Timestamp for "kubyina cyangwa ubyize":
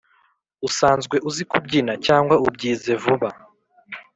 1.51-2.91